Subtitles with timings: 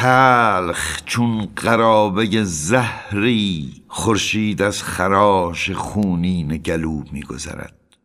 [0.00, 7.96] تلخ چون قرابه زهری خورشید از خراش خونین گلو میگذرد.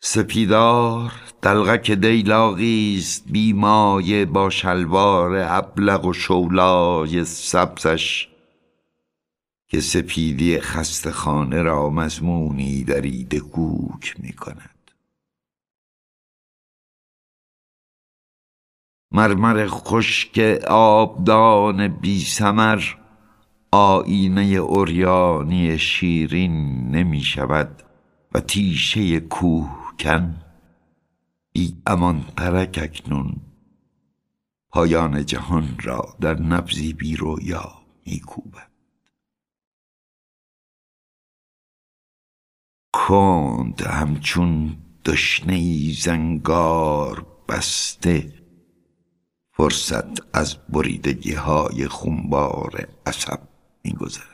[0.00, 1.12] سپیدار
[1.42, 8.28] دلغک دیلاغی است بی مایه با شلوار ابلق و شولای سبزش
[9.68, 14.71] که سپیدی خسته خانه را مضمونی دریده کوک می کند
[19.14, 20.38] مرمر خشک
[20.68, 22.82] آبدان بی سمر
[23.72, 27.82] آینه اوریانی شیرین نمی شود
[28.34, 30.42] و تیشه کوهکن
[31.52, 33.36] بی امان ترک اکنون
[34.70, 37.72] پایان جهان را در نبزی بی رویا
[38.06, 38.70] می کوبد.
[42.92, 48.41] کند همچون دشنه ای زنگار بسته
[49.62, 53.40] فرصت از بریدگی های خونبار عصب
[53.84, 54.31] میگذرد.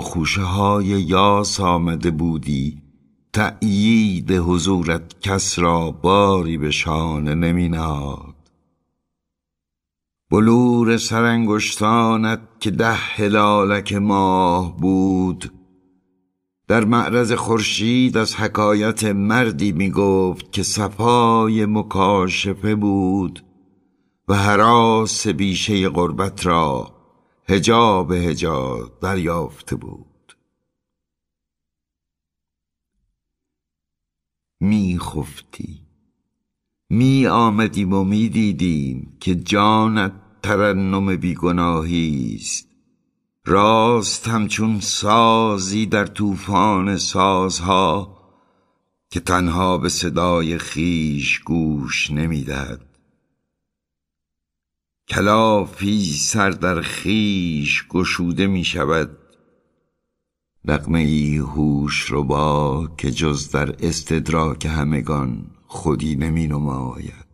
[0.00, 2.82] خوشه های یاس آمده بودی.
[3.32, 8.34] تأیید حضورت کس را باری به شانه نمی نهاد
[10.30, 15.52] بلور سرانگشتانت که ده هلالک ماه بود.
[16.68, 23.44] در معرض خورشید از حکایت مردی می گفت که صفای مکاشفه بود
[24.28, 26.95] و حراس بیشه غربت را
[27.48, 30.36] هجاب هجاب دریافته بود.
[34.60, 35.86] می خفتی.
[36.90, 40.12] می آمدیم و می دیدیم که جانت
[40.42, 42.68] ترنم بیگناهی است.
[43.44, 48.18] راست همچون سازی در طوفان سازها
[49.10, 52.95] که تنها به صدای خیش گوش نمی‌دهد.
[55.08, 59.18] کلافی سر در خیش گشوده می شود.
[60.64, 67.26] نقمه ای هوش رو با که جز در استدراک همگان خودی نمی نماید.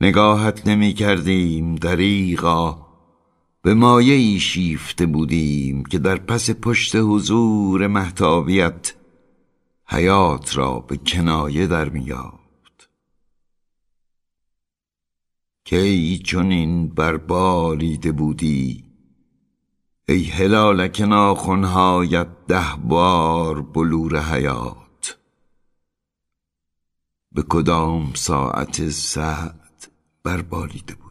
[0.00, 2.86] نگاهت نمی کردیم دریغا.
[3.62, 8.94] به مایه ای شیفته بودیم که در پس پشت حضور محتابیت
[9.86, 12.39] حیات را به کنایه در میاد.
[15.70, 18.84] کی چنین بر بالیده بودی.
[20.08, 25.18] ای هلالک ناخنهایت ده بار بلور حیات.
[27.32, 29.88] به کدام ساعت سعد
[30.24, 31.09] بر بالیده بود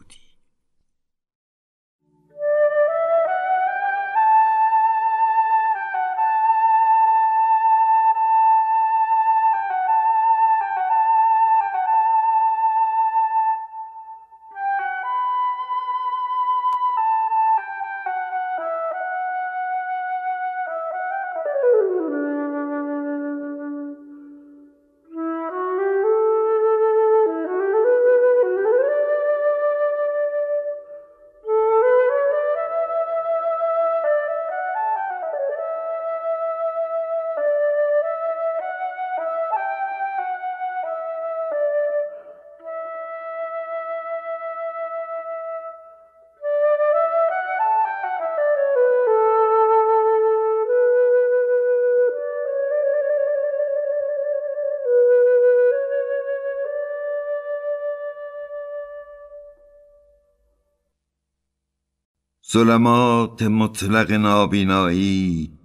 [62.52, 65.58] ظلمات مطلق نابینایی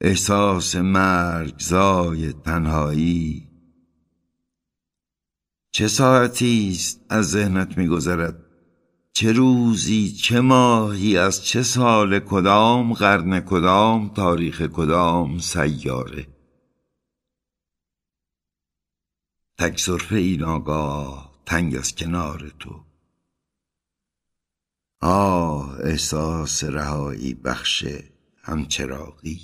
[0.00, 3.48] احساس مرگزای تنهایی.
[5.72, 8.44] چه ساعتی است از ذهنت میگذرد؟
[9.12, 16.26] چه روزی چه ماهی؟ از چه سال کدام قرن کدام تاریخ کدام سیاره؟
[19.58, 20.64] تک صرفه این
[21.46, 22.91] تنگ از کنار تو.
[25.04, 27.86] آه احساس رهایی بخش
[28.42, 29.40] همچراغی.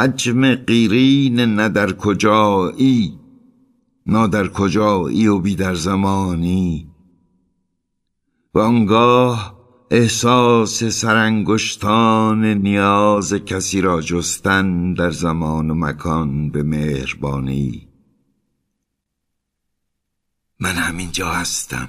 [0.00, 3.18] حجم قیرین نه در کجایی
[4.06, 6.90] نا در کجایی و بی در زمانی.
[8.54, 9.60] و آنگاه
[9.90, 17.88] احساس سرانگشتان نیاز کسی را جستن در زمان و مکان به مهربانی.
[20.60, 21.88] من همینجا هستم.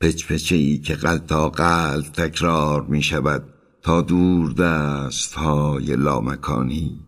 [0.00, 3.55] پچ پچه ای که قل تا قل تکرار می شود
[3.86, 7.00] تا دور دست های لامکانی.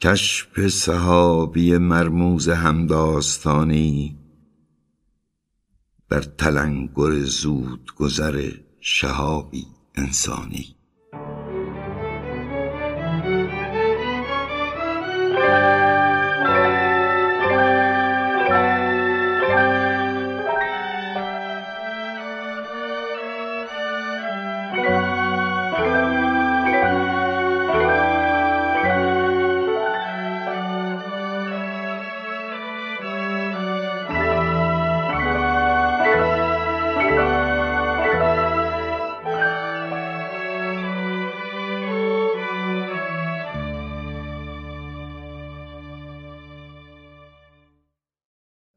[0.00, 4.18] کشف صحابی مرموز همداستانی
[6.08, 8.50] در تلنگر زود گذر
[8.80, 10.76] شهابی انسانی.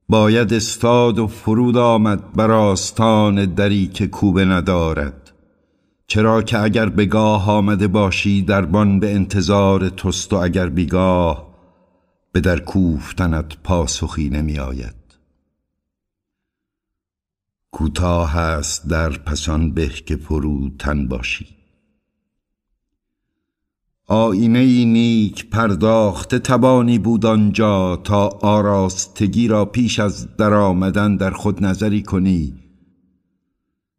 [0.09, 5.31] باید استاد و فرود آمد بر آستان دری که کوبه ندارد.
[6.07, 11.55] چرا که اگر بگاه آمده باشی دربان به انتظار توست و اگر بیگاه
[12.31, 14.95] به در کوفتنت پاسخی نمی آید.
[17.71, 20.19] کوتاه است در پسان به که
[20.79, 21.54] تن باشی.
[24.07, 32.03] آینه نیک پرداخته توانی بود آنجا تا آراستگی را پیش از درآمدن در خود نظری
[32.03, 32.53] کنی.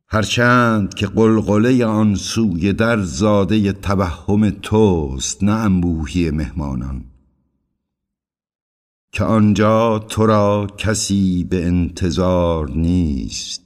[0.09, 7.05] هرچند که قلقله آن سوی در زاده توهم توست نه انبوهی مهمانان.
[9.13, 13.66] که آنجا تو را کسی به انتظار نیست.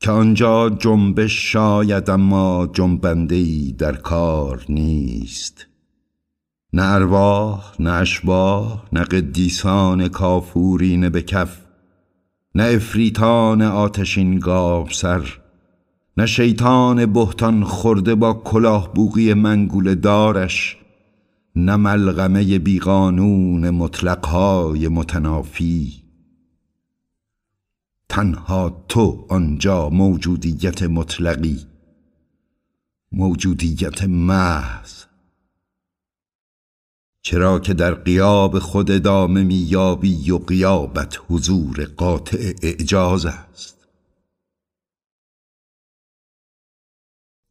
[0.00, 5.66] که آنجا جنبش شاید اما جنبنده در کار نیست.
[6.72, 11.58] نه ارواح نه اشباح نه قدیسان کافورین به کف
[12.54, 15.38] نه افریتان آتشین گاب سر
[16.16, 20.76] نه شیطان بهتان خورده با کلاه بوغی منگول دارش
[21.56, 26.07] نه ملغمه بیقانون مطلقهای متنافی.
[28.08, 31.66] تنها تو آنجا موجودیت مطلقی
[33.12, 35.04] موجودیت محض.
[37.22, 43.88] چرا که در قیاب خود ادامه میابی و قیابت حضور قاطع اعجاز است.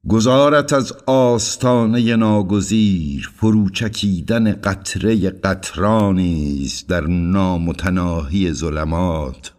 [0.07, 9.56] گزارت از آستانه ناگزیر فروچکیدن قطره قطرانی است در نامتناهی ظلمات.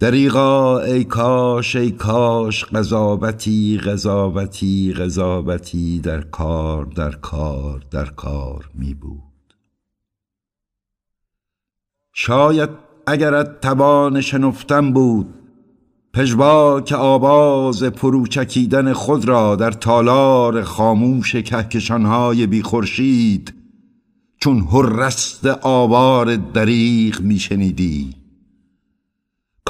[0.00, 8.94] دریغا ای کاش ای کاش قضاوتی قضاوتی قضاوتی در کار در کار در کار می
[8.94, 9.54] بود.
[12.12, 12.70] شاید
[13.06, 15.34] اگرت توان شنفتن بود
[16.14, 23.54] پژواک آواز پروچکیدن خود را در تالار خاموش کهکشانهای بی خورشید
[24.40, 28.19] چون هرست آوار دریغ میشنیدی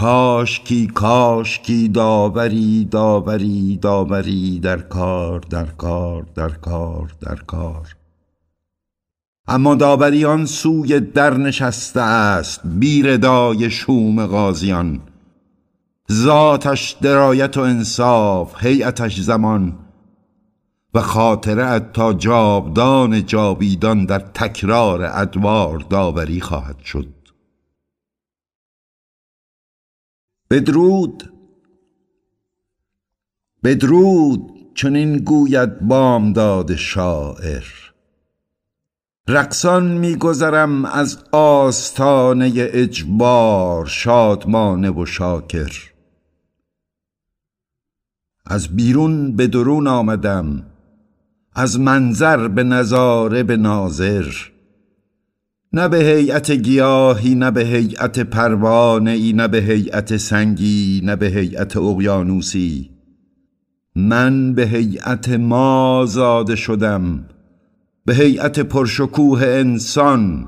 [0.01, 7.97] کاشکی کاشکی داوری داوری داوری در کار در کار در کار در کار.
[9.49, 15.01] اما داوری آن سوی در نشسته است بیردای شوم غازیان.
[16.13, 19.79] ذاتش درایت و انصاف هیئتش زمان.
[20.95, 27.20] و خاطره تا جاودان جاویدان در تکرار ادوار داوری خواهد شد.
[30.51, 31.33] بدرود.
[33.65, 37.65] بدرود چنین گوید بامداد شاعر.
[39.29, 45.91] رقصان میگذرم از آستانه اجبار شادمانه و شاکر.
[48.47, 50.67] از بیرون به درون آمدم
[51.53, 54.50] از منظر به نظاره به ناظر.
[55.73, 61.27] نه به هیئت گیاهی نه به هیئت پروانه ای نه به هیئت سنگی نه به
[61.27, 62.91] هیئت اقیانوسی.
[63.97, 67.25] من به هیئت ما زاده شدم
[68.05, 70.47] به هیئت پرشکوه انسان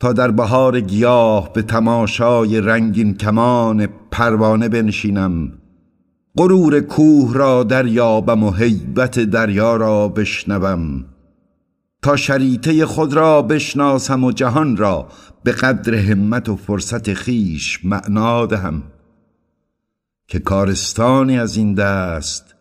[0.00, 5.52] تا در بهار گیاه به تماشای رنگین کمان پروانه بنشینم.
[6.36, 11.04] غرور کوه را دریابم و هیبت دریا را بشنوم.
[12.06, 15.08] تا شریطه خود را بشناسم و جهان را
[15.42, 18.82] به قدر همت و فرصت خیش معنا دهم
[20.28, 22.54] که کارستانی از این دست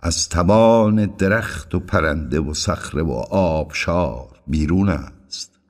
[0.00, 5.60] از توان درخت و پرنده و صخره و آبشار بیرون است.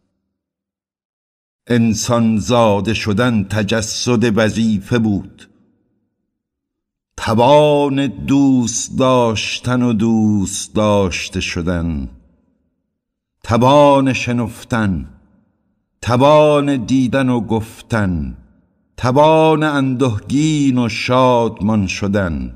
[1.66, 5.48] انسان زاده شدن تجسد وظیفه بود.
[7.16, 12.08] توان دوست داشتن و دوست داشته شدن
[13.42, 15.08] توان شنفتن
[16.02, 18.36] توان دیدن و گفتن
[18.96, 22.54] توان اندهگین و شادمان شدن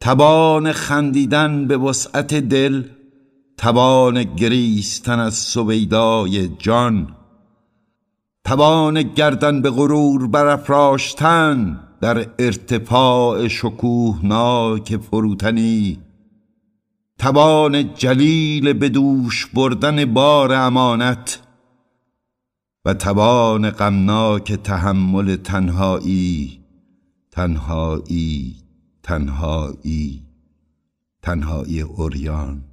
[0.00, 2.84] توان خندیدن به وسعت دل
[3.56, 7.08] توان گریستن از سویدای جان
[8.44, 15.98] توان گردن به غرور برافراشتن در ارتفاع شکوهناک فروتنی.
[17.18, 21.42] توان جلیل به دوش بردن بار امانت
[22.84, 26.64] و توان غمناک تحمل تنهایی
[27.30, 28.56] تنهایی
[29.02, 30.22] تنهایی
[31.22, 32.64] تنهایی اوریان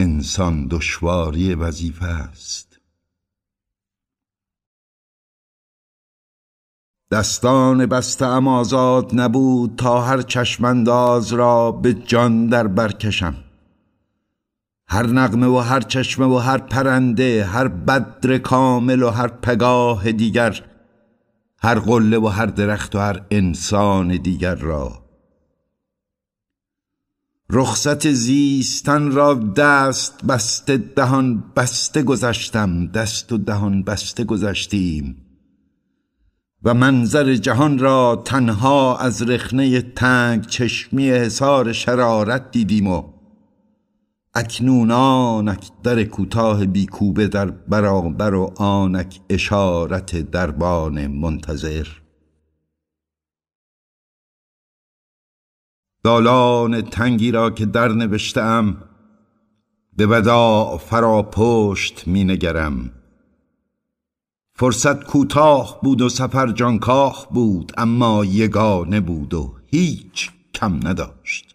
[0.00, 2.73] انسان دشواری وظیفه است.
[7.14, 13.34] دستان بسته ام آزاد نبود تا هر چشمانداز را به جان در برکشم
[14.88, 20.60] هر نغمه و هر چشمه و هر پرنده هر بدر کامل و هر پگاه دیگر
[21.58, 25.04] هر قله و هر درخت و هر انسان دیگر را.
[27.50, 35.23] رخصت زیستن را دست بسته دهان بسته گذشتم دست و دهان بسته گذشتیم.
[36.64, 43.14] و منظر جهان را تنها از رخنه تنگ چشمی حصار شرارت دیدیم و
[44.34, 51.86] اکنون آنک در کوتاه بیکوبه در برابر و آنک اشارت دربان منتظر.
[56.04, 58.76] دالان تنگی را که در نوشتم
[59.96, 62.90] به وداع فرا پشت می نگرم.
[64.56, 71.54] فرصت کوتاه بود و سفر جانکاه بود اما یگانه بود و هیچ کم نداشت.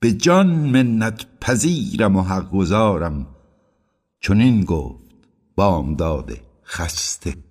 [0.00, 3.26] به جان منت پذیرم و حق گذارم
[4.20, 5.04] چنین گفت
[5.56, 6.32] بامداد
[6.64, 7.47] خسته.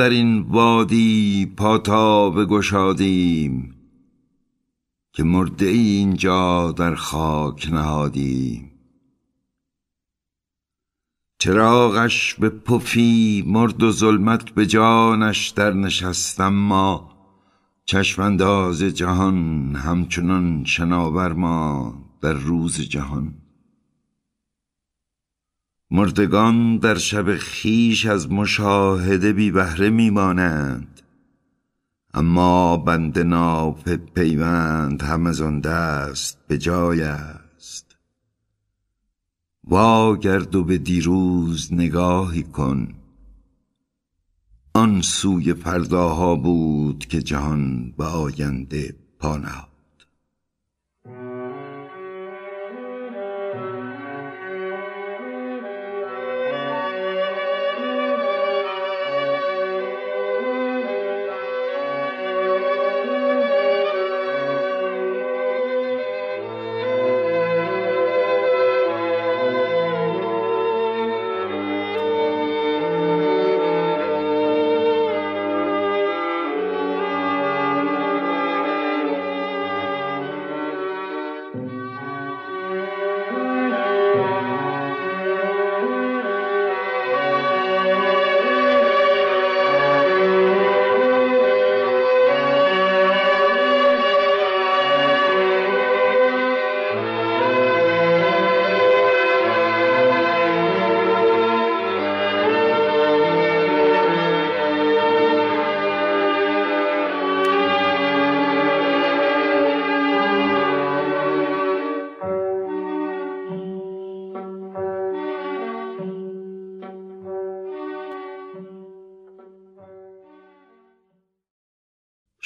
[0.00, 3.74] در این وادی پاتا بگشادیم
[5.12, 8.70] که مرده اینجا در خاک نهادیم.
[11.38, 17.10] چراغش به پفی مرد و ظلمت به جانش در نشستم ما
[17.84, 23.34] چشمانداز جهان همچنان شناور ما در روز جهان.
[25.90, 31.00] مردگان در شب خیش از مشاهده بی بهره میمانند
[32.14, 37.96] اما بند ناف پیوند هم از آن دست به جای است.
[39.64, 42.88] واگرد و به دیروز نگاهی کن.
[44.74, 49.36] آن سوی فرداها بود که جهان به آینده پا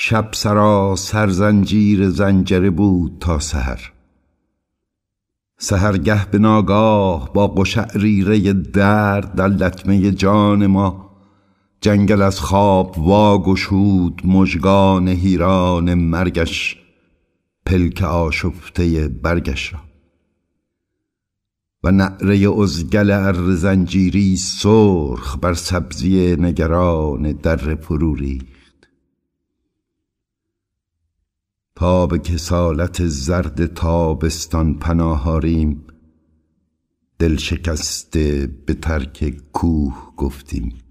[0.07, 3.93] شب سرا سرزنجیر زنجره بود تا سحر.
[5.59, 11.11] سهرگه به ناگاه با قشعریره درد در لطمه جان ما
[11.81, 16.77] جنگل از خواب واگشود مژگان هیران مرگش
[17.67, 19.81] پلک آشفته برگش را.
[21.85, 28.41] و نعره ازگل ار زنجیری سرخ بر سبزی نگران در فروری
[31.77, 35.85] تا به کسالت زرد تابستان پناهاریم.
[37.19, 40.84] دل شکسته به ترک کوه گفتیم.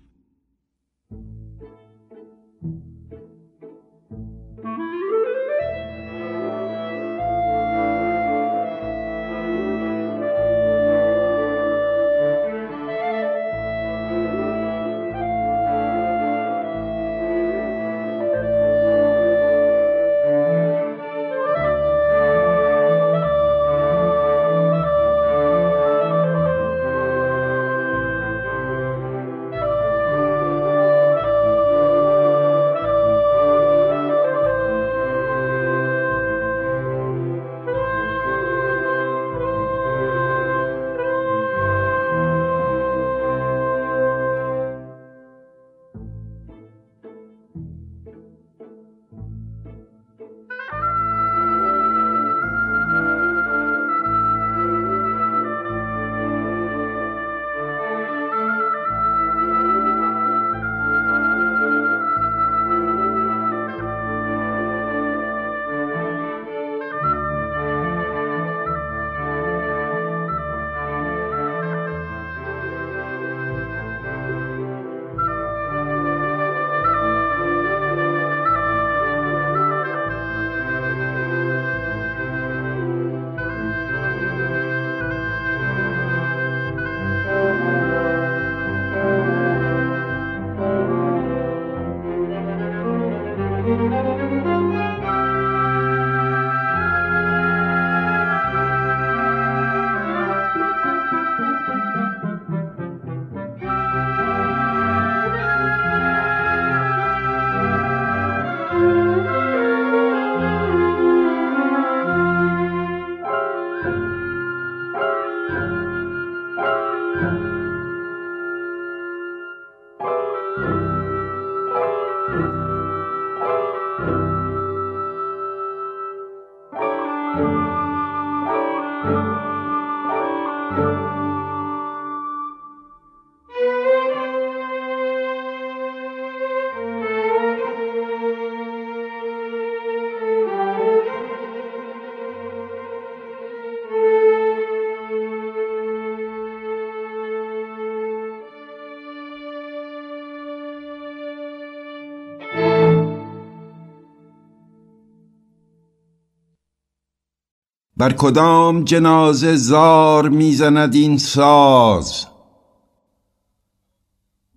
[158.03, 162.25] بر کدام جنازه زار می‌زند این ساز؟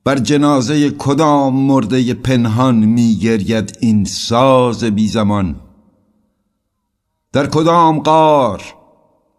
[0.04, 5.60] بر جنازه کدام مرده پنهان میگرید این ساز بی زمان؟
[7.32, 8.62] در کدام قار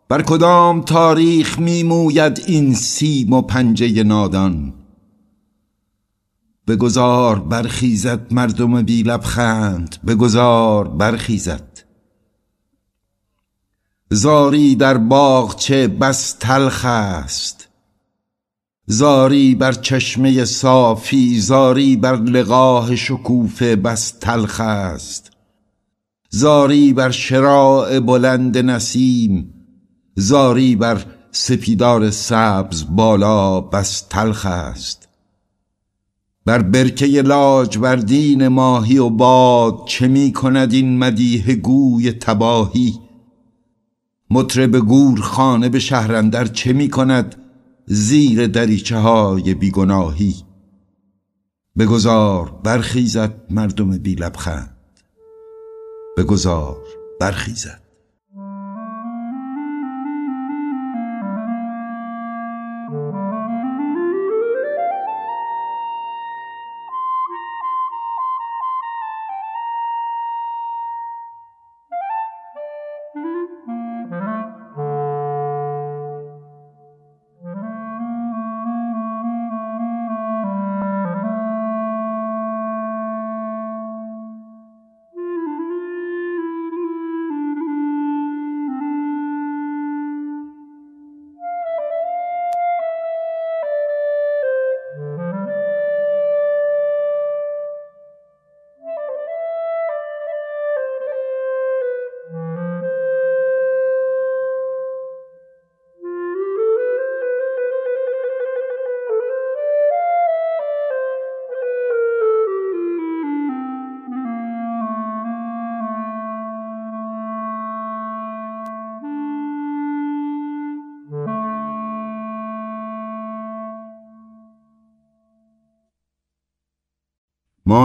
[0.09, 4.73] بر کدام تاریخ میموید این سیم و پنجه نادان؟
[6.67, 11.76] بگذار برخیزد مردم بی لبخند بگذار برخیزد
[14.09, 17.67] زاری در باغچه بس تلخ است.
[18.85, 25.31] زاری بر چشمه صافی زاری بر لقاه شکوفه بس تلخ است.
[26.29, 29.53] زاری بر شراع بلند نسیم
[30.15, 35.07] زاری بر سپیدار سبز بالا بس تلخ است.
[36.45, 43.06] بر برکه لاجوردین ماهی و باد چه می کند این مدیه گوی تباهی؟
[44.29, 47.35] مطرب گور خانه به شهرندر چه می کند
[47.85, 50.35] زیر دریچه های بیگناهی؟
[51.77, 54.77] بگذار برخیزد مردم بی لبخند.
[56.17, 56.77] بگذار
[57.19, 57.86] برخیزد.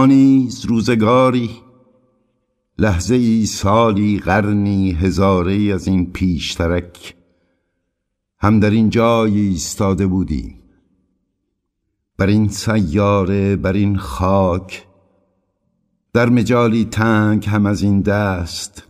[0.03, 1.49] ما نیز روزگاری
[2.77, 7.15] لحظه ای سالی قرنی هزاره از این پیشترک
[8.39, 10.59] هم در این جای ایستاده بودیم.
[12.17, 14.87] بر این سیاره بر این خاک
[16.13, 18.87] در مجالی تنگ هم از این دست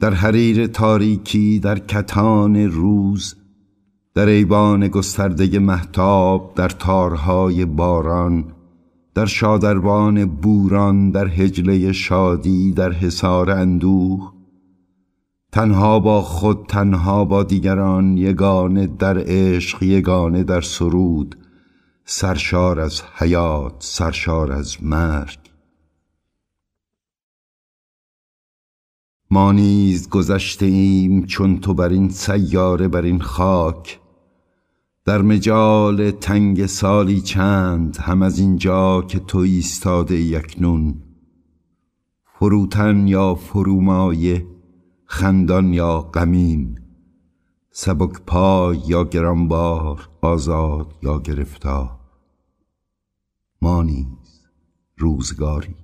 [0.00, 3.34] در حریر تاریکی در کتان روز
[4.14, 8.53] در ایوان گسترده محتاب در تارهای باران
[9.14, 14.32] در شادروان بوران در هجله شادی در حصار اندوه.
[15.52, 21.38] تنها با خود تنها با دیگران یگانه در عشق یگانه در سرود.
[22.04, 25.38] سرشار از حیات سرشار از مرگ.
[29.30, 34.00] ما نیز گذشته ایم چون تو بر این سیاره بر این خاک.
[35.06, 41.02] در مجال تنگ سالی چند هم از اینجا که تو ایستاده یکنون
[42.38, 44.46] فروتن یا فرومایه
[45.04, 46.78] خندان یا غمین
[47.70, 51.90] سبک پای یا گرانبار آزاد یا گرفتار.
[53.62, 54.46] ما نیز
[54.96, 55.83] روزگاری.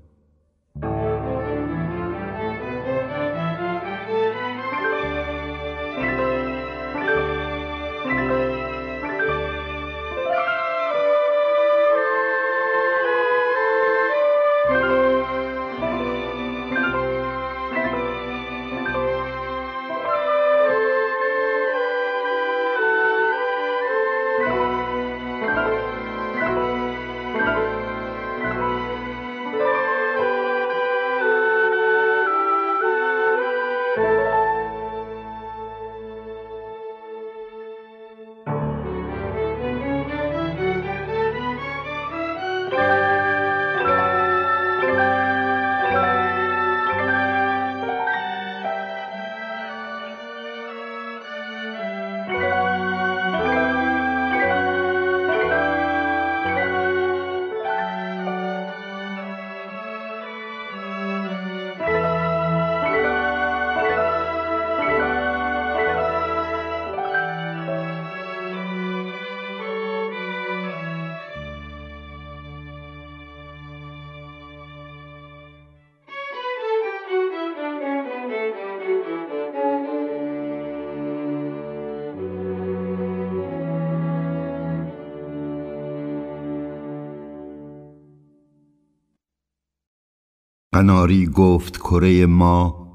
[90.81, 92.88] قناری گفت کره ما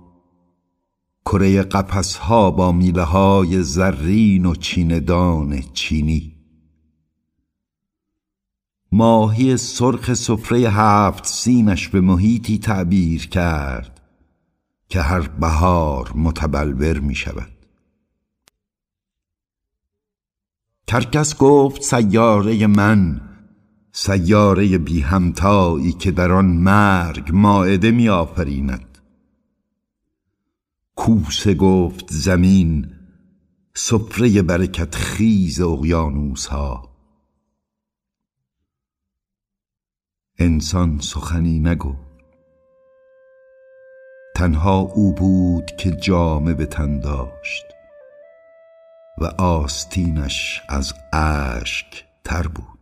[1.26, 6.36] کره قفس ها با میله های زرین و چیندان چینی.
[8.92, 14.02] ماهی سرخ سفره هفت سینش به محیطی تعبیر کرد
[14.90, 17.52] که هر بهار متبلور می شود
[20.88, 23.22] کرکس گفت سیاره من
[23.98, 28.98] سیاره بی همتایی که در آن مرگ ماعده می آفریند
[30.96, 32.94] کوسه گفت زمین
[33.74, 36.96] سفره برکت خیز اقیانوس ها
[40.40, 41.96] انسان سخنی نگو
[44.36, 47.66] تنها او بود که جامه به تن داشت
[49.18, 52.75] و آستینش از اشک تر بود.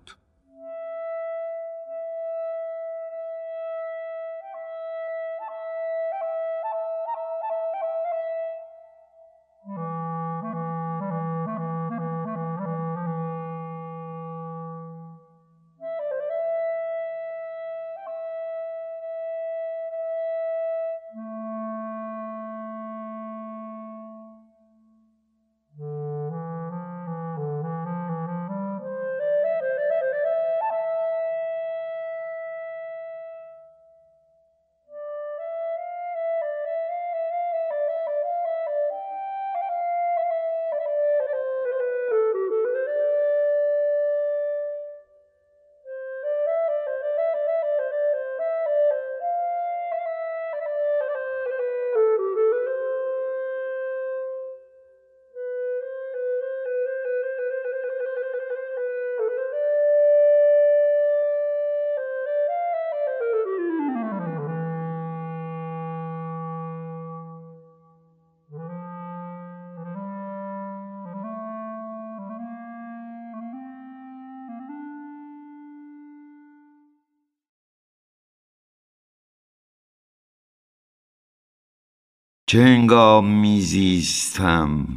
[82.54, 84.88] چه هنگام میزیستم؟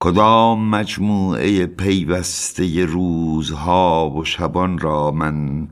[0.00, 5.68] کدام مجموعه پیوسته روزها و شبان را من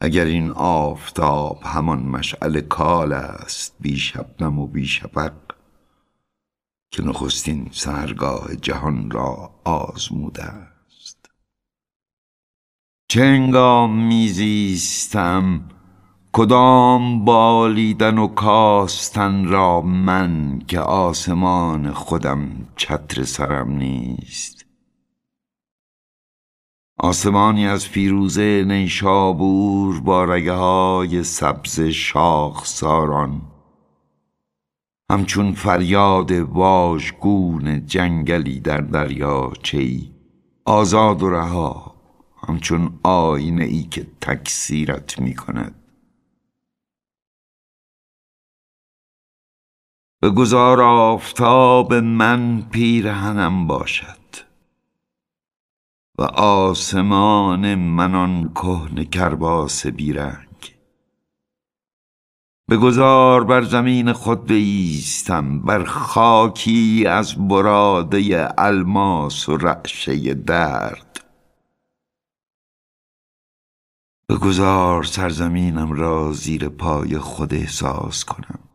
[0.00, 5.32] اگر این آفتاب همان مشعل کال است بی شبنم و بی شفق
[6.90, 11.30] که نخستین سرگاه جهان را آزموده است؟
[13.08, 15.60] چه هنگام میزیستم؟
[16.38, 24.66] کدام بالیدن و کاستن را من که آسمان خودم چتر سرم نیست؟
[26.98, 33.42] آسمانی از فیروزه نیشابور با رگه های سبز شاخ ساران
[35.10, 40.00] همچون فریاد واژگون جنگلی در دریاچه
[40.64, 41.94] آزاد و رها
[42.48, 45.87] همچون آینه ای که تکثیرت می کند
[50.20, 54.18] به گذار آفتاب من پیرهنم باشد
[56.18, 60.48] و آسمان من آن کهن کرباس بیرنگ.
[62.76, 71.24] گذار بر زمین خود بیستم بر خاکی از براده الماس و رعشه درد.
[74.26, 78.67] به گذار سرزمینم را زیر پای خود احساس کنم.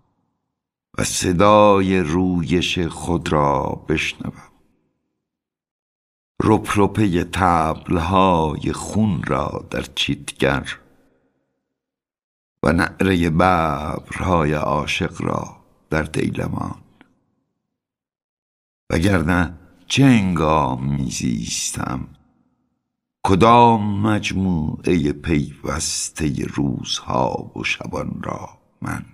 [0.98, 4.52] و صدای رویش خود را بشنوم.
[6.44, 10.80] رپ رپه تبلهای خون را در چیتگر
[12.64, 15.58] و نعره ببرهای عاشق را
[15.90, 16.76] در دیلمان.
[18.90, 19.54] وگرنه
[19.88, 22.08] چه انگام میزیستم؟
[23.24, 28.50] کدام مجموعه پیوسته روزها و شبان را
[28.82, 29.13] من؟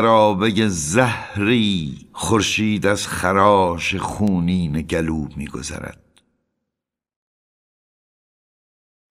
[0.00, 6.22] چون قرابه زهری خورشید از خراش خونین گلو میگذرد.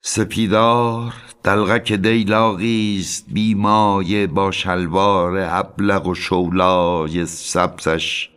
[0.02, 8.30] سپیدار دلغک دیلاقی است بی مایه با شلوار ابلق و شولای سبزش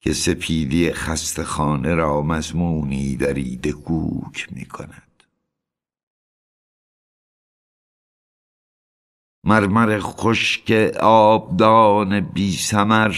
[0.00, 5.09] که سپیدی خسته خانه را مضمونی دریده کوک می کند
[9.44, 13.16] مرمر خشک آبدان بی سمر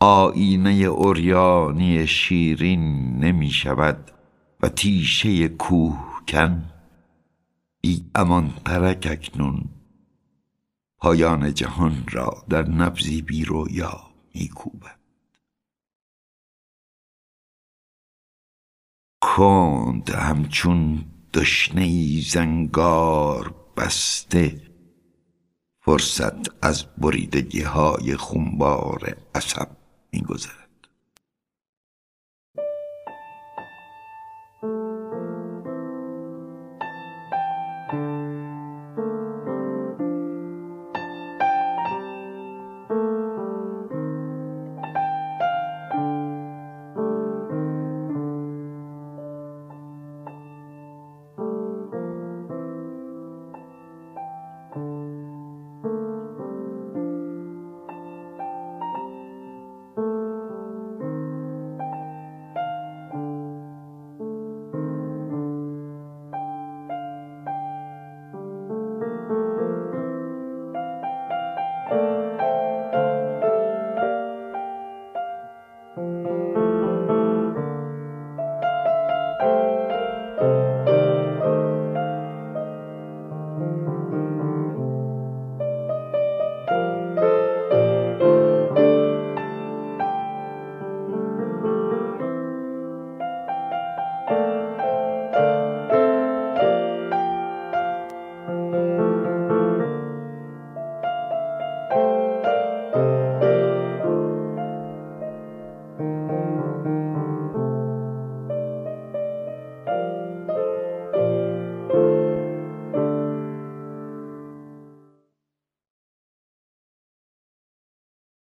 [0.00, 4.10] آینه اوریانی شیرین نمی شود
[4.60, 6.72] و تیشه کوهکن
[7.80, 9.64] بی امان ترک اکنون
[10.98, 14.00] پایان جهان را در نبزی بی رویا
[14.34, 14.96] می کوبد.
[19.20, 24.65] کند همچون دشنه زنگار بسته
[25.86, 29.68] فرصت از بریدگی های خونبار عصب
[30.12, 30.65] میگذرد.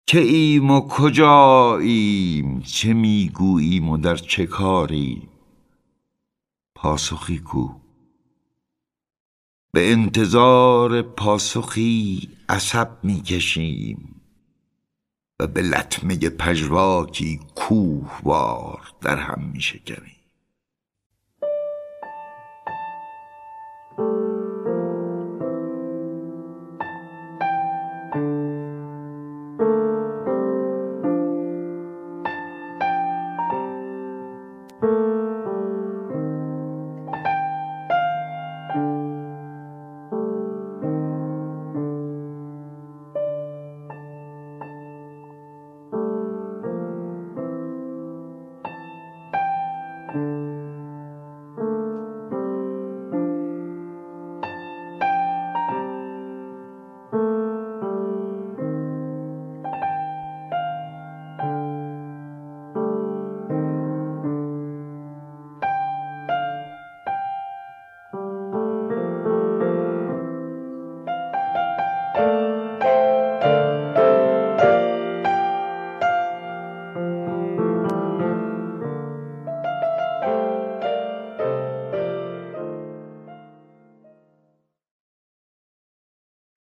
[0.10, 5.30] که ایم و کجاییم؟ چه می‌گوییم و در چه کاریم؟
[6.76, 7.70] پاسخی کو.
[9.72, 14.22] به انتظار پاسخی عصب می‌کشیم
[15.40, 20.19] و به لطمه پژواکی کوهوار در هم میشکنیم.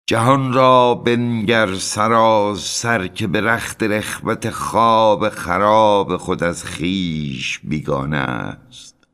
[0.08, 9.06] جهان را بنگر سر که به رخت رخوت خواب خراب خود از خیش بیگانه است.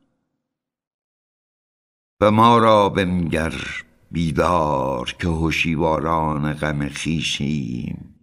[2.21, 3.53] و ما را بنگر
[4.11, 8.15] بیدار که هوشیواران غم خیشیم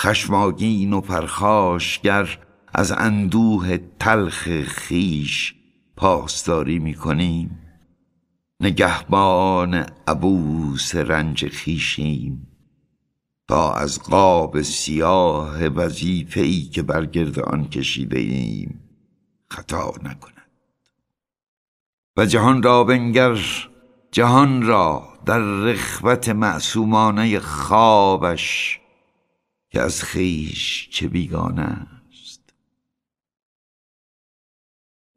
[0.00, 2.38] خشماگین و پرخاشگر
[2.74, 5.54] از اندوه تلخ خیش
[5.96, 7.65] پاسداری می‌کنیم.
[8.60, 12.46] نگهبان عبوس رنج خیشیم
[13.48, 18.80] تا از قاب سیاه وظیفه ای که برگرد آن کشیده ایم
[19.50, 20.50] خطا نکند.
[22.16, 23.38] و جهان را بنگر
[24.12, 28.80] جهان را در رخوت معصومانه خوابش
[29.70, 31.95] که از خیش چه بیگانه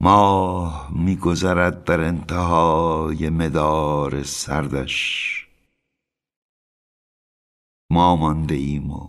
[0.02, 5.48] ماه میگذرد در انتهای مدار سردش.
[7.90, 9.08] ما مانده ایم و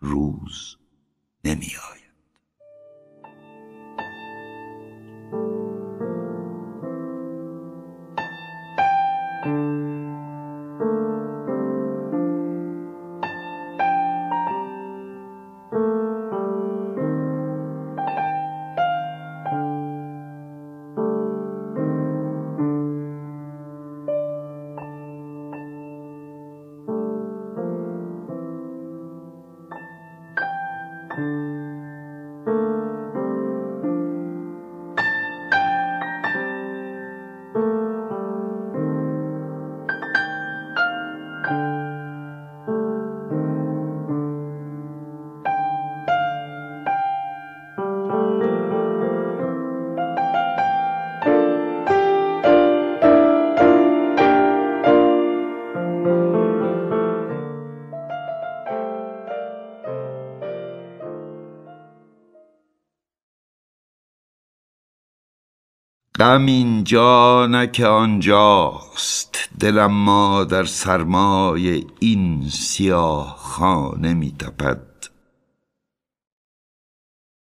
[0.00, 0.76] روز
[1.44, 2.02] نمی آید
[9.44, 9.81] غم
[66.40, 74.34] اینجا نه که آنجاست دلم ما در سرمای این سیاه خانه می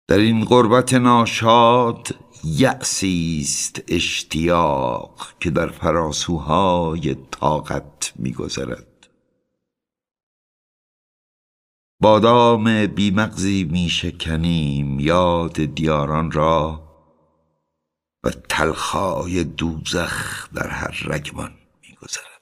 [0.09, 2.09] در این غربت ناشاد
[2.45, 9.09] یأسی است اشتیاق که در فراسوهای طاقت میگذرد.
[12.01, 16.89] بادام بیمغزی می شکنیم یاد دیاران را
[18.24, 21.52] و تلخای دوزخ در هر رگمان
[21.82, 22.39] میگذرد.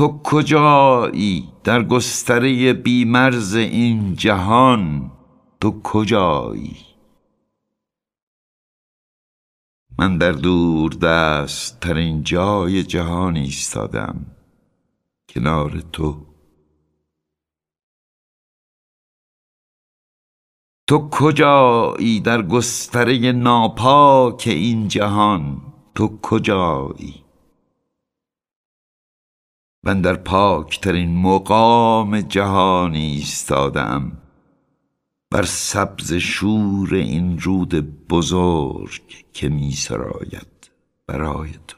[0.00, 5.10] تو کجایی در گستره بیمرز این جهان؟
[5.60, 6.76] تو کجایی؟
[9.98, 14.26] من در دور دست ترین جای جهان ایستادم
[15.28, 16.26] کنار تو.
[20.86, 25.60] تو کجایی در گستره ناپاک این جهان؟
[25.94, 27.29] تو کجایی؟
[29.82, 34.12] من در پاکترین مقام جهانی ایستادم.
[35.30, 40.70] بر سبز شور این رود بزرگ که می سراید
[41.06, 41.76] برای تو.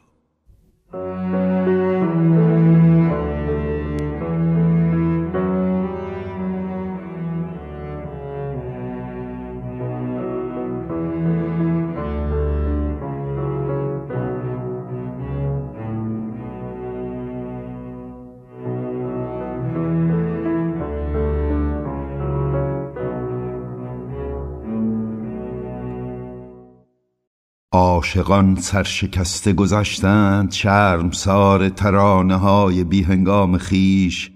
[28.03, 34.31] عاشقان سرشکسته گذشتند شرمسار ترانه های بی هنگام خیش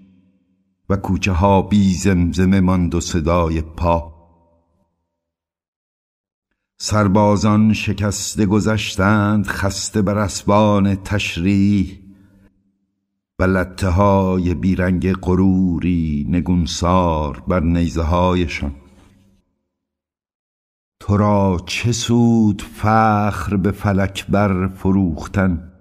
[0.89, 4.13] و کوچه ها بی زمزمه ماند و صدای پا.
[6.79, 11.99] سربازان شکسته گذشتند خسته بر اسبان تشریح
[13.39, 18.75] و لطه های بیرنگ غروری نگونسار بر نیزه هایشان
[21.07, 25.71] تو را چه سود فخر به فلک بر فروختن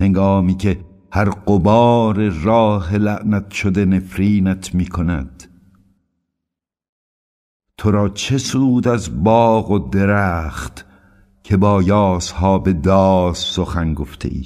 [0.00, 0.80] هنگامی که
[1.12, 5.44] هر قبار راه لعنت شده نفرینت می کند
[7.78, 10.86] تو را چه سود از باغ و درخت
[11.42, 11.82] که با
[12.36, 14.44] ها به داس سخن گفته ای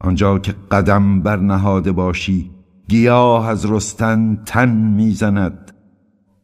[0.00, 2.50] آنجا که قدم بر نهاده باشی
[2.88, 5.71] گیاه از رستن تن می‌زند.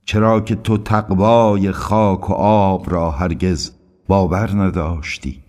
[0.09, 3.73] چرا که تو تقوای خاک و آب را هرگز
[4.07, 5.45] باور نداشتی؟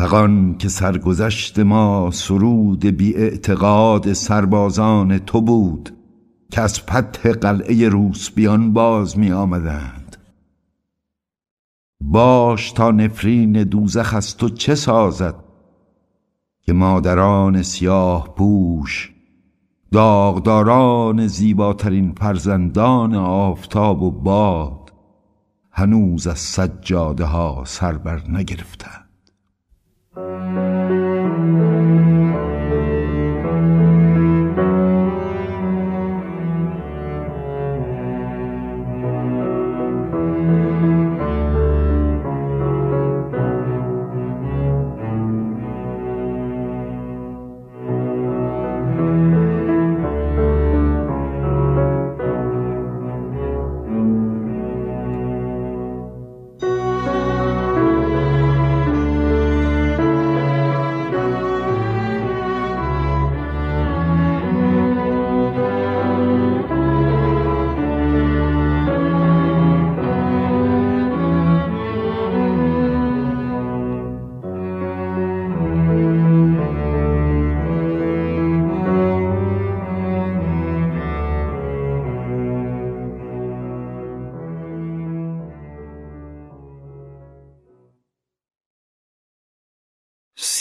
[0.00, 5.96] فقان که سرگذشت ما سرود بی اعتقاد سربازان تو بود
[6.50, 10.16] که از فتح قلعه روسبیان باز می آمدند.
[12.00, 15.34] باش تا نفرین دوزخ از تو چه سازد
[16.62, 19.13] که مادران سیاه پوش
[19.94, 24.92] داغداران زیباترین فرزندان آفتاب و باد
[25.70, 29.08] هنوز از سجاده ها سر بر نگرفتند.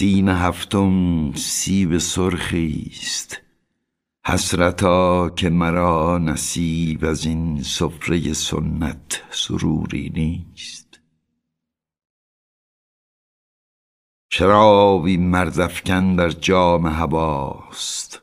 [0.04, 3.42] سین هفتم سیب سرخی است
[4.26, 11.00] حسرتا که مرا نصیب از این سفره سنت سروری نیست.
[14.30, 18.22] شرابی مردفکن در جام هواست.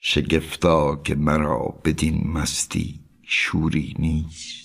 [0.00, 4.61] شگفتا که مرا بدین مستی شوری نیست.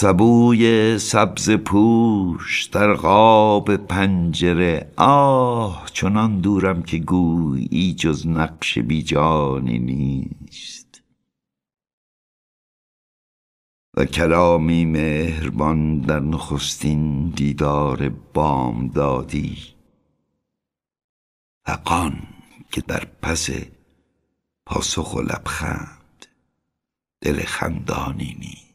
[0.00, 11.02] سبوی سبز پوش در قاب پنجره آه چنان دورم که گویی جز نقش بیجانی نیست.
[13.96, 19.58] و کلامی مهربان در نخستین دیدار بامدادی.
[21.66, 22.22] فقان
[22.70, 23.50] که در پس
[24.66, 26.26] پاسخ و لبخند
[27.20, 28.67] دل خندانی نیست.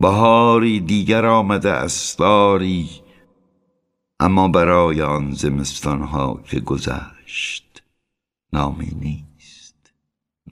[0.00, 2.90] بهاری دیگر آمده استاری
[4.20, 7.82] اما برای آن زمستانها که گذشت
[8.52, 9.92] نامی نیست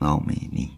[0.00, 0.77] نامی نیست.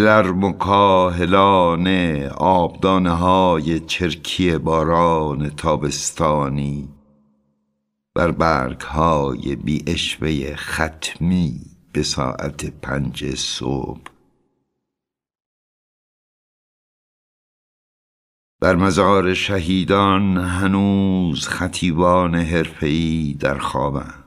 [0.00, 6.88] لرم و کاهلانه آبدانه های چرکی باران تابستانی
[8.14, 11.60] بر برگ های بی اشوه ختمی
[11.92, 14.10] به ساعت پنج صبح.
[18.60, 24.19] در مزار شهیدان هنوز خطیبان حرفه‌ای در خوابند.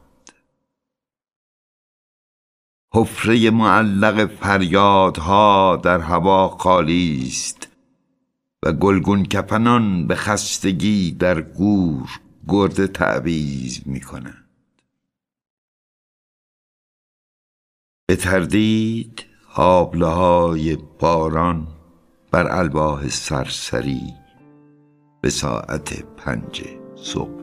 [2.96, 7.68] حفره معلق فریادها در هوا خالی است
[8.64, 12.10] و گلگون کفنان به خستگی در گور
[12.48, 14.44] گرد تعویز می کنند
[18.08, 19.24] به تردید
[19.56, 21.68] های باران
[22.32, 24.14] بر الواح سرسری
[25.22, 26.64] به ساعت پنج
[26.96, 27.43] صبح.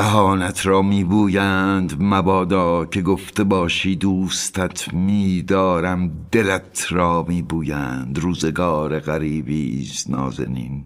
[0.00, 2.02] دهانت را میبویند.
[2.02, 6.26] مبادا که گفته باشی دوستت میدارم.
[6.32, 8.18] دلت را میبویند.
[8.18, 10.84] روزگار غریبی است نازنین.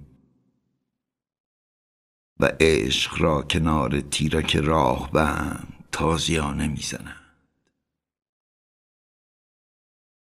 [2.40, 7.40] و عشق را کنار تیرک راه بند تازیانه می‌زنند.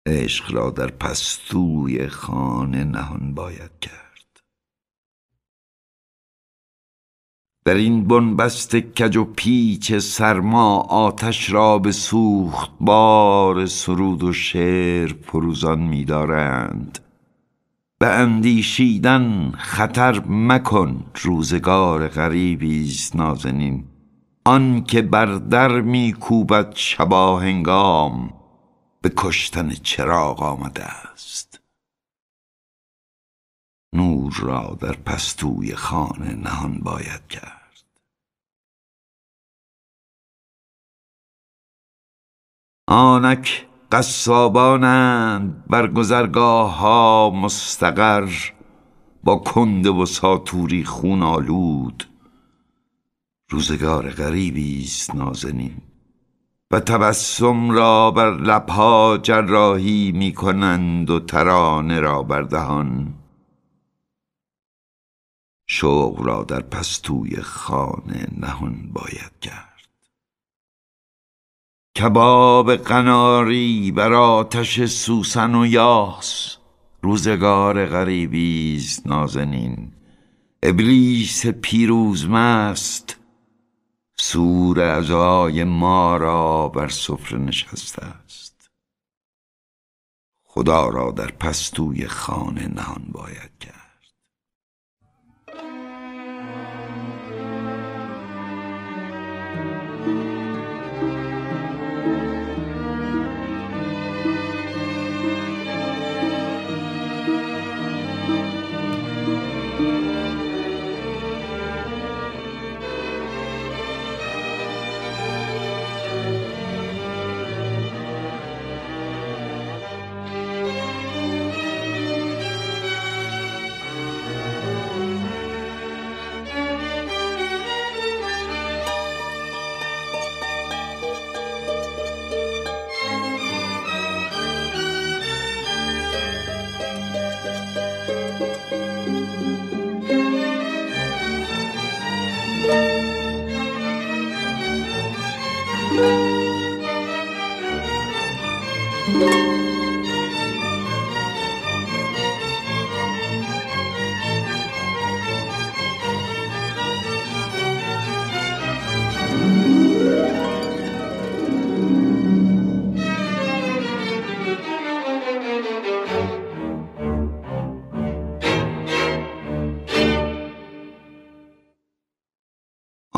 [0.07, 4.05] عشق را در پستوی خانه نهان باید کرد.
[7.66, 15.14] در این بنبست کج و پیچ سرما آتش را به سوخت بار سرود و شعر
[15.22, 16.98] فروزان می‌دارند
[17.98, 23.84] به اندیشیدن خطر مکن روزگار غریبی است نازنین.
[24.44, 28.32] آن که بر در میکوبد شبا هنگام
[29.02, 31.60] به کشتن چراغ آمده است.
[33.92, 37.55] نور را در پستوی خانه نهان باید کرد.
[42.89, 48.32] آنک قصابانند بر گذرگاه ها مستقر
[49.24, 52.09] با کنده و ساتوری خون آلود
[53.51, 55.76] روزگار غریبی است نازنین.
[56.70, 63.14] و تبسم را بر لبها جراحی می کنند و ترانه را بر دهان.
[65.66, 69.65] شوق را در پستوی خانه نهان باید کرد.
[71.97, 76.57] کباب قناری بر آتش سوسن و یاس.
[77.03, 79.92] روزگار غریبی است نازنین.
[80.62, 83.16] ابلیس پیروز مست.
[84.18, 88.70] سور ازای ما را بر سفره نشسته است.
[90.44, 93.76] خدا را در پستوی خانه نهان باید کرد.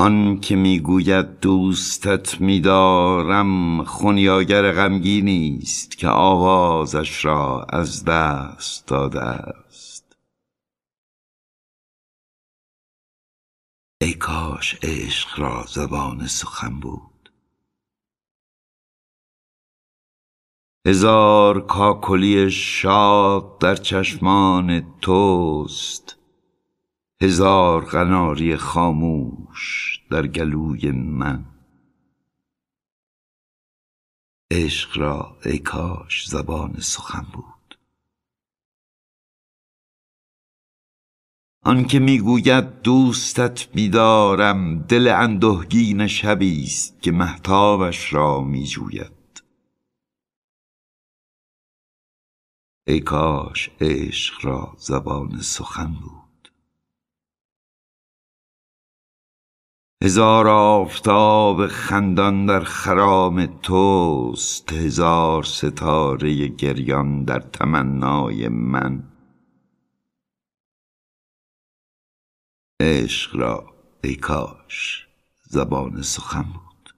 [0.08, 10.16] آن که می‌گوید دوستت میدارم خونیاگر غمگینی است که آوازش را از دست داده است.
[14.00, 17.32] ای کاش عشق را زبان سخن بود.
[20.86, 26.16] هزار کاکلی شاد در چشمان توست.
[27.22, 31.44] هزار قناری خاموش در گلوی من.
[34.50, 37.78] عشق را ای کاش زبان سخن بود.
[41.62, 49.42] آنکه می‌گوید دوستت میدارم دل اندهگین شبی است که محتابش را میجوید.
[52.86, 56.27] ای کاش عشق را زبان سخن بود.
[60.04, 69.02] هزار آفتاب خندان در خرام توست هزار ستاره گریان در تمنای من.
[72.80, 73.74] عشق را
[74.04, 75.06] ای کاش
[75.50, 76.94] زبان سخن بود.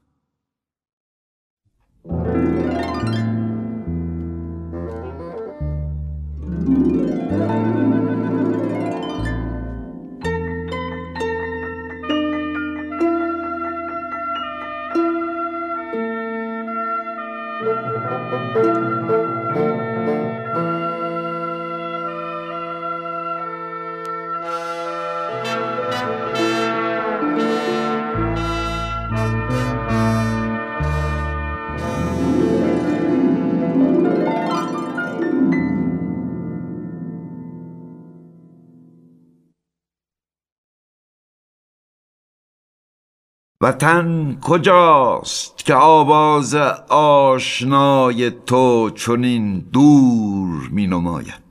[43.62, 46.54] وطن کجاست که آواز
[46.88, 51.42] آشنای تو چنین دور می نماید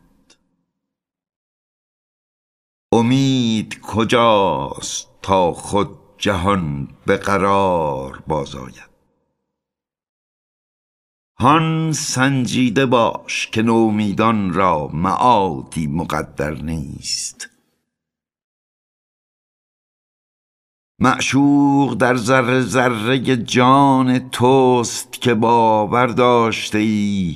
[2.92, 8.90] امید کجاست تا خود جهان به قرار بازآید؟
[11.40, 17.50] هان سنجیده باش که نومیدان را معادی مقدر نیست.
[21.02, 27.36] معشوق در ذره ذره جان توست که باور داشته ای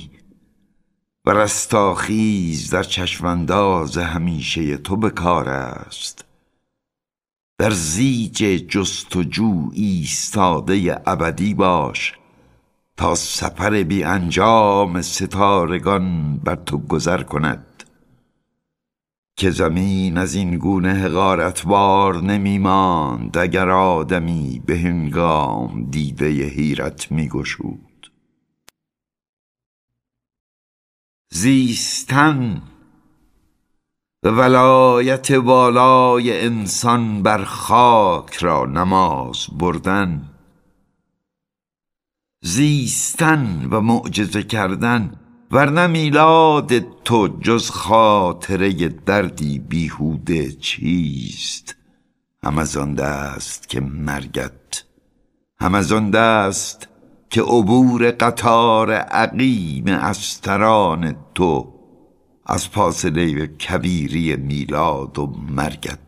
[1.24, 6.24] و رستاخیز در چشمانداز همیشه تو به کار است.
[7.58, 12.12] در زیج جستجو ایستاده ابدی باش
[12.96, 17.73] تا سفر بی انجام ستارگان بر تو گذر کند.
[19.36, 27.28] که زمین از این گونه حقارتوار نمی ماند اگر آدمی به هنگام دیده حیرت می
[27.28, 28.12] گشود
[31.32, 32.62] زیستن
[34.24, 40.30] ولایت والای انسان بر خاک را نماز بردن
[42.42, 51.76] زیستن و معجزه کردن ورنه میلاد تو جز خاطره دردی بیهوده چیست؟
[52.44, 54.84] هم از آن دست که مرگت
[55.60, 56.88] هم از آن دست
[57.30, 61.74] که عبور قطار عقیم استران تو
[62.46, 65.98] از فاصله کبیری میلاد و مرگت.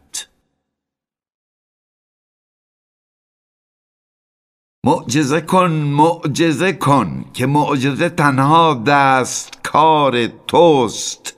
[4.87, 11.37] معجزه کن معجزه کن که معجزه تنها دست کار توست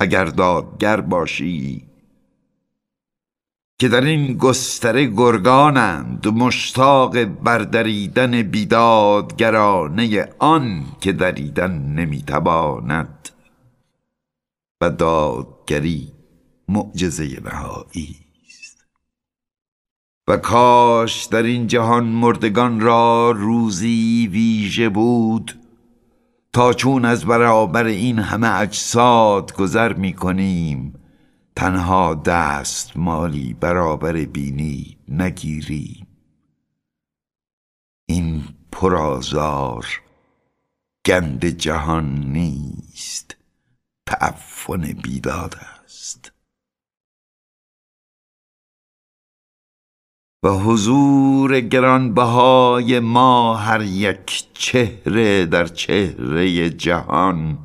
[0.00, 1.86] اگر دادگر باشی.
[3.78, 13.28] که در این گستره گرگانند مشتاق بردریدن بیدادگرانه آن که دریدن نمی‌تواند.
[14.80, 16.12] و دادگری
[16.68, 18.23] معجزه نهایی.
[20.28, 25.60] و کاش در این جهان مردگان را روزی ویژه بود
[26.52, 30.94] تا چون از برابر این همه اجساد گذر می کنیم
[31.56, 36.06] تنها دست مالی برابر بینی نگیریم.
[38.06, 39.86] این پرازار
[41.06, 43.36] گند جهان نیست
[44.06, 45.73] تعفن بیداد
[50.44, 57.58] و حضور گرانبهای ما هر یک چهره در چهره جهان.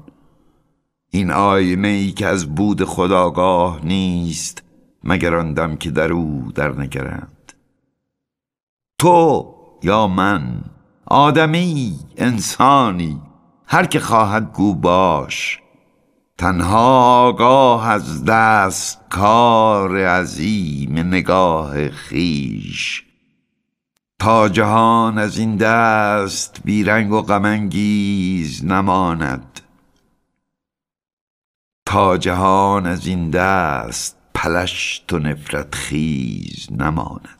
[1.11, 4.63] این آینه ای که از بود خداگاه نیست
[5.03, 7.53] مگر آن دم که در او در نگرند.
[8.99, 10.61] تو یا من
[11.05, 13.21] آدمی انسانی
[13.65, 15.61] هر که خواهد گو باش.
[16.39, 23.03] تنها آگاه از دست کار عظیم نگاه خیش
[24.19, 29.59] تا جهان از این دست بیرنگ و غمانگیز نماند.
[31.85, 37.38] تا جهان از این دست پلشت و نفرت خیز نماند.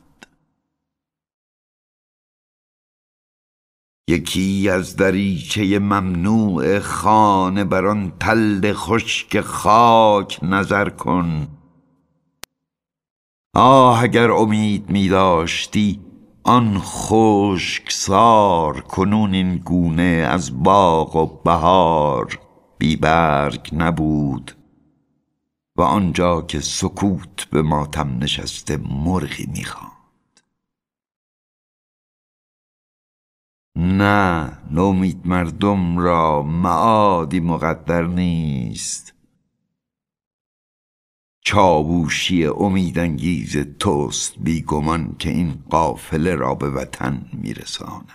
[4.09, 11.47] یکی از دریچه ممنوع خانه بر آن تل خشک خاک نظر کن.
[13.53, 15.99] آه اگر امید می داشتی
[16.43, 22.39] آن خشک سار کنون این گونه از باغ و بهار
[22.77, 24.51] بی برگ نبود
[25.75, 29.88] و آنجا که سکوت به ماتم نشسته مرغی می‌خوان
[33.79, 39.13] نه نومید مردم را معادی مقدر نیست.
[41.41, 48.09] چاووشی امیدانگیز توست بیگمان که این قافله را به وطن میرساند.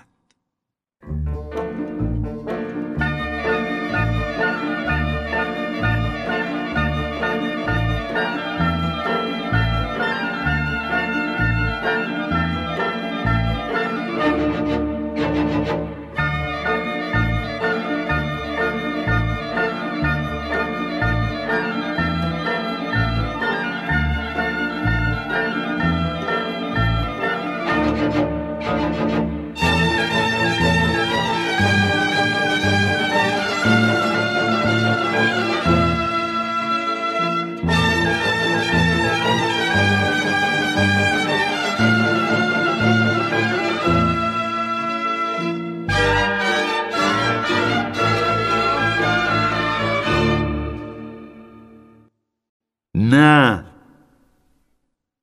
[52.95, 53.64] نه.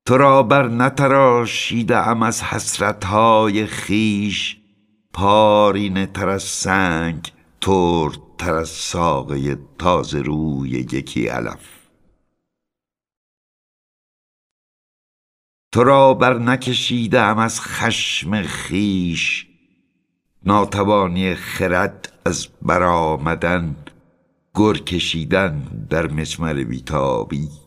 [0.06, 4.58] تو را بر نتراشیده ام از حسرتهای خیش
[5.14, 11.82] پارینه تر از سنگ ترد تر از ساقه تازه روی یکی علف.
[15.72, 19.48] تو را بر نکشیده ام از خشم خیش
[20.46, 23.76] ناتوانی خرد از برآمدن
[24.56, 27.61] گر کشیدن در مسمر بیتابی.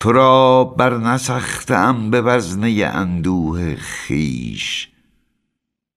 [0.00, 4.88] تو را بر نسختم به وزنه اندوه خیش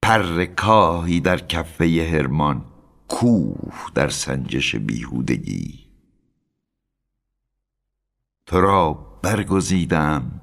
[0.02, 2.66] پر کاهی در کفه هرمان
[3.08, 5.80] کوه در سنجش بیهودگی.
[8.46, 10.42] تو را برگزیدم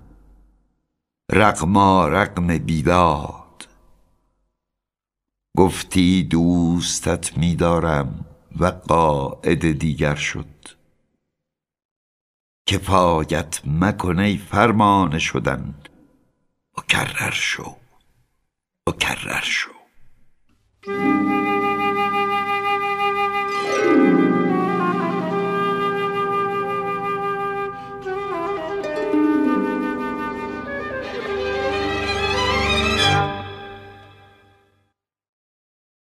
[1.32, 3.68] رقما رقم بیداد.
[5.56, 8.26] گفتی دوستت میدارم
[8.58, 10.59] و قاعد دیگر شد.
[12.70, 15.74] کفایت مکن فرمان شدن.
[16.78, 17.74] مکرر شو.
[18.88, 19.70] مکرر شو.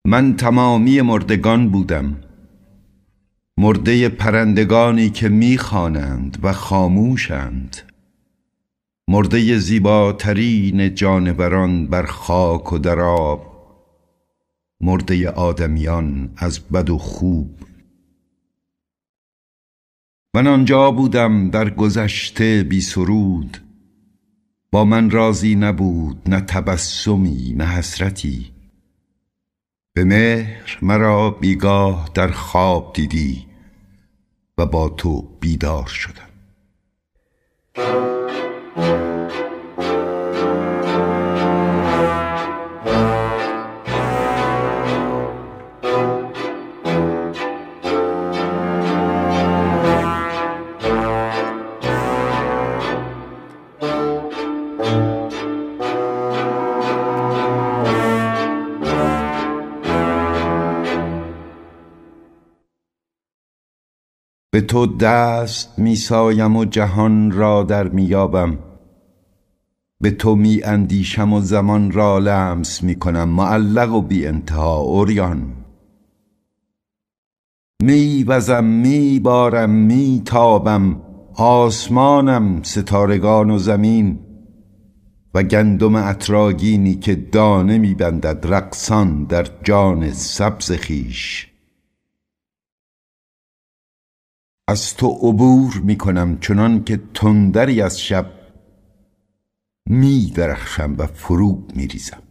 [0.07, 2.29] من تمامی مردگان بودم.
[3.61, 7.76] مرده پرندگانی که می‌خوانند و خاموشند.
[9.08, 13.46] مرده زیباترین جانوران بر خاک و در آب.
[14.80, 17.50] مرده آدمیان از بد و خوب.
[20.34, 23.58] من آنجا بودم در گذشته بی سرود.
[24.72, 28.52] با من راضی نبود نه تبسمی نه حسرتی.
[29.92, 33.49] به مهر مرا بیگاه در خواب دیدی.
[34.61, 36.30] و با تو بیدار شدم.
[64.61, 68.58] به تو دست می سایم و جهان را در میابم
[70.00, 75.52] به تو می اندیشم و زمان را لمس می کنم معلق و بی انتها اوریان
[77.82, 81.00] می وزم می بارم می تابم
[81.34, 84.18] آسمانم ستارگان و زمین.
[85.34, 91.49] و گندم اتراگینی که دانه می بندد رقصان در جان سبز خویش.
[94.70, 98.26] از تو عبور می کنم چنان که تندری از شب
[99.86, 102.22] می درخشم و فرو می ریزم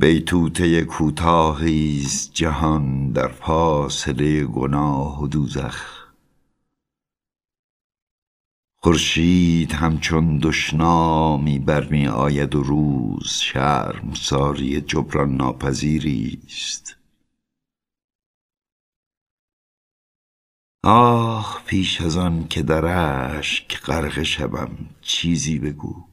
[0.00, 6.08] بیتوته کوتاهی است جهان در فاصله گناه و دوزخ.
[8.76, 16.96] خورشید همچون دشنامی برمی آید و روز شرمساری جبران ناپذیری است.
[20.84, 22.84] آه پیش از آن که در
[23.38, 26.07] اشک غرق شوم چیزی بگو.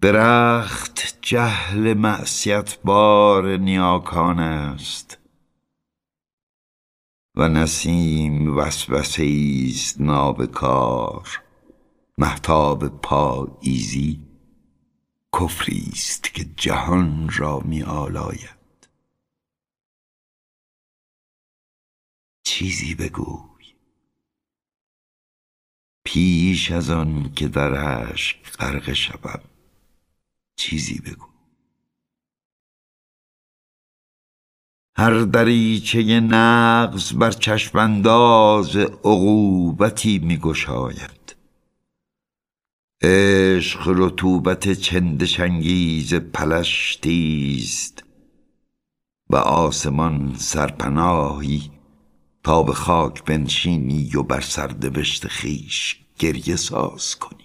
[0.00, 5.18] درخت جهل معصیت بار نیاکان است
[7.34, 9.26] و نسیم وسوسه
[9.70, 11.42] است نابکار
[12.18, 14.20] مهتاب پاییزی
[15.40, 18.88] کفری است که جهان را می آلاید.
[22.44, 23.74] چیزی بگوی.
[26.04, 27.74] پیش از آن که در
[28.12, 29.40] اشک غرقه شوم
[30.60, 31.26] چیزی بگو.
[34.96, 41.36] هر دریچه نغز بر چشم انداز عقوبتی می گشاید
[43.02, 48.04] عشق رطوبت چندشانگیز پلشتی است.
[49.30, 51.70] و آسمان سرپناهی
[52.44, 57.39] تا به خاک بنشینی و بر سردبشت خویش گریه ساز کنی.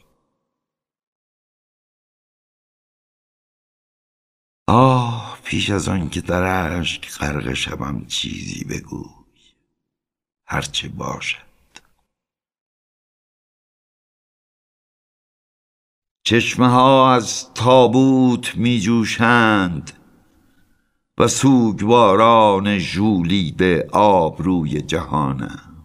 [4.68, 9.09] آه پیش از آن که در اشک غرق شوم چیزی بگوی
[10.47, 11.45] هرچه باشد.
[16.24, 19.91] چشمه ها از تابوت می جوشند
[21.18, 25.76] و سوگواران ژولیده آبروی جهانند.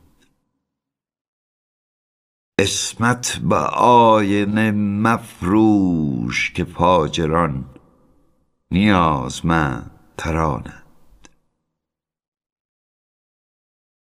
[2.58, 7.79] اسمت به آینه مفروش که فاجران
[8.72, 11.28] نیازمند ترانند.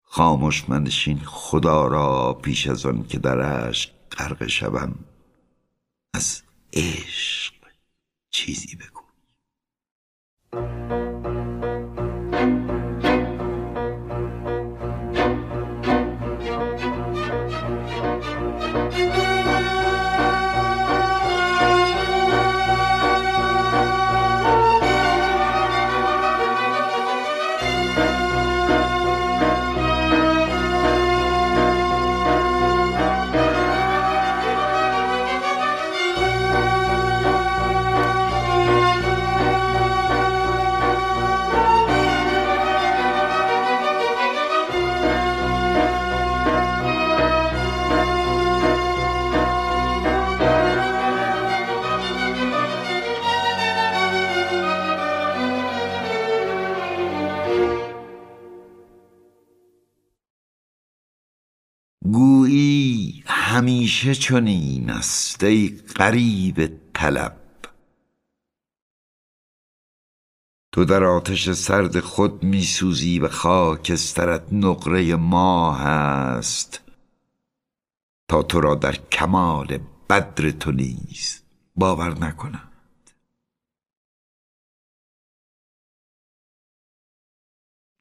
[0.03, 4.95] خاموش منشین خدا را پیش از آن که در اشک غرق شوم
[6.13, 6.41] از
[6.73, 7.53] عشق
[8.29, 8.96] چیزی بگو.
[63.97, 67.37] همیشه چنین است ای غریب طلب.
[70.71, 76.81] تو در آتش سرد خود می سوزی و خاکسترت نقره ماه است.
[78.29, 79.79] تا تو را در کمال
[80.09, 81.41] بدر تو نیز
[81.75, 83.11] باور نکنند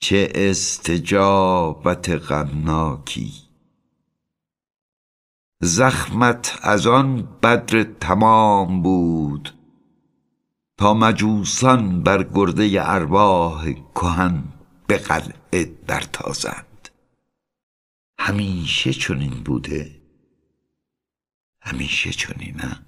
[0.01, 3.46] چه استجابت غمناکی!
[5.61, 9.55] زخمت از آن بدر تمام بود
[10.79, 14.45] تا مجوسان بر گرده ارواح کهن
[14.87, 16.89] به قلعه در تازند
[18.19, 20.03] همیشه چنین بوده
[21.63, 22.86] همیشه چنین است